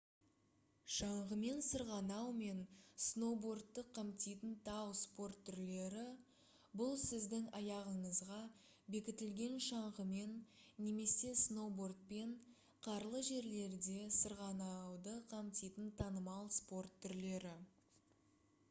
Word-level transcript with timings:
шаңғымен 0.91 1.59
сырғанау 1.65 2.29
мен 2.37 2.61
сноубордты 3.07 3.83
қамтитын 3.97 4.55
тау 4.69 4.95
спорт 5.01 5.43
түрлері 5.49 6.05
бұл 6.81 6.97
сіздің 7.03 7.45
аяғыңызға 7.61 8.39
бекітілген 8.97 9.59
шаңғымен 9.67 10.35
немесе 10.87 11.35
сноубордпен 11.45 12.35
қарлы 12.91 13.23
жерлерде 13.31 14.01
сырғанауды 14.19 15.17
қамтитын 15.37 15.95
танымал 16.03 16.53
спорт 16.61 17.01
түрлері 17.07 17.57